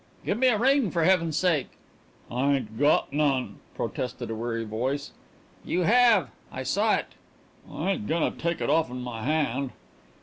[0.25, 1.73] "Gimme a ring, for Heaven's sake!"
[2.31, 5.11] "I ain't got none," protested a weary voice.
[5.63, 6.29] "You have.
[6.51, 7.09] I saw it."
[7.71, 9.73] "I ain't goin' to take it offen my hand."